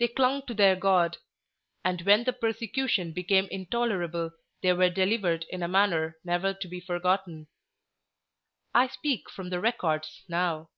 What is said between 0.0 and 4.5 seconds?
They clung to their God; and when the persecution became intolerable,